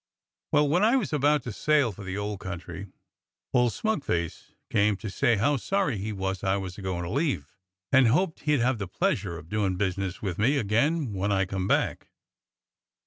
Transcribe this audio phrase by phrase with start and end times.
[0.51, 2.87] Well, when I was about to sail for the old country,
[3.53, 7.09] old smug face came to say how sorry he was I was a goin' to
[7.11, 7.55] leave,
[7.91, 11.67] and hoped he'd have the pleasure of doin' business with me again when I come
[11.67, 12.07] back.